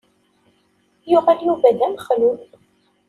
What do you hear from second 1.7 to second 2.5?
d amexlul.